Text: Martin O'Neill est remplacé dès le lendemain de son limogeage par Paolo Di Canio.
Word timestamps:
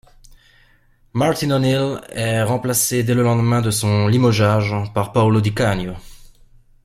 Martin 1.13 1.51
O'Neill 1.51 2.01
est 2.09 2.41
remplacé 2.41 3.03
dès 3.03 3.13
le 3.13 3.21
lendemain 3.21 3.61
de 3.61 3.69
son 3.69 4.07
limogeage 4.07 4.73
par 4.95 5.11
Paolo 5.13 5.41
Di 5.41 5.53
Canio. 5.53 5.93